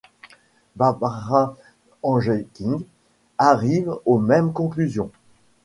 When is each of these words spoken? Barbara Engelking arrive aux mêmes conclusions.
Barbara 0.77 1.55
Engelking 2.01 2.81
arrive 3.37 3.93
aux 4.07 4.17
mêmes 4.17 4.51
conclusions. 4.51 5.11